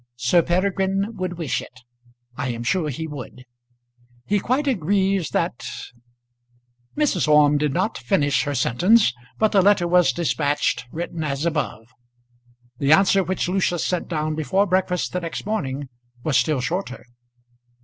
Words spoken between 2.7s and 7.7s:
he would. He quite agrees that" Mrs. Orme